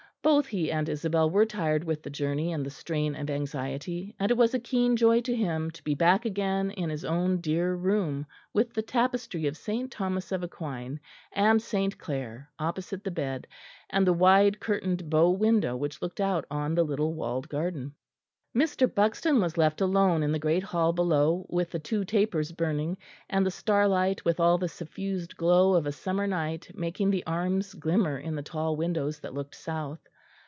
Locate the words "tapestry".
8.83-9.47